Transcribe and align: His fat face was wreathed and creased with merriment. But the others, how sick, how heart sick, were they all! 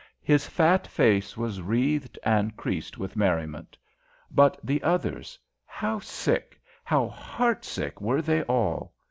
His 0.23 0.47
fat 0.47 0.87
face 0.87 1.37
was 1.37 1.61
wreathed 1.61 2.17
and 2.23 2.57
creased 2.57 2.97
with 2.97 3.15
merriment. 3.15 3.77
But 4.31 4.59
the 4.63 4.81
others, 4.81 5.37
how 5.63 5.99
sick, 5.99 6.59
how 6.83 7.07
heart 7.07 7.63
sick, 7.63 8.01
were 8.01 8.23
they 8.23 8.41
all! 8.45 8.95